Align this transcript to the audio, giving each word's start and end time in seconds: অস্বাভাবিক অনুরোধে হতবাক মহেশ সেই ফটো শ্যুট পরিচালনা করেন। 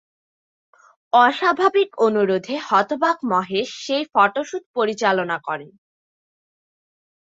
অস্বাভাবিক 1.13 1.89
অনুরোধে 1.97 2.55
হতবাক 2.69 3.17
মহেশ 3.23 3.69
সেই 3.85 4.03
ফটো 4.13 4.41
শ্যুট 4.43 4.63
পরিচালনা 4.75 5.37
করেন। 5.39 5.71